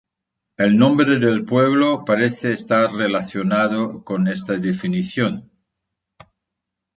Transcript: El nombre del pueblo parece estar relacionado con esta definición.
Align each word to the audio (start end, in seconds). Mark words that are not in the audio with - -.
El 0.57 0.79
nombre 0.79 1.19
del 1.19 1.45
pueblo 1.45 2.03
parece 2.05 2.51
estar 2.51 2.91
relacionado 2.91 4.03
con 4.03 4.27
esta 4.27 4.53
definición. 4.57 5.51